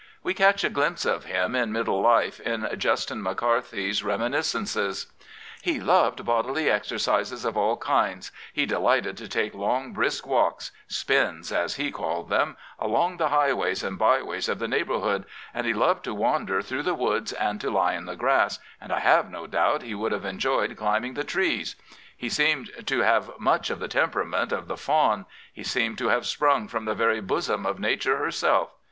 [0.23, 5.05] We catch a glimpse of him in middle life in Justin McCarthy's Reminiscences:
[5.61, 11.51] He loved bodily exercises of all kinds; he delighted to take long brisk walks— spins
[11.51, 12.57] as he called them—
[12.89, 16.95] along the highways and byways of the neighbourhood; and he loved to wander through the
[16.95, 20.25] woods and to lie in the grass, and I have no doubt he would have
[20.25, 21.75] enjoyed climbing the trees.
[22.17, 26.25] He seemed to have much of the temperament of the fawn; he seemed to have
[26.25, 28.71] sprung from the very bosom of Nature herself.